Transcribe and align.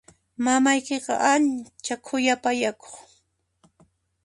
Mamaykiqa 0.43 1.13
ancha 1.31 1.95
khuyapayakuq. 2.05 2.93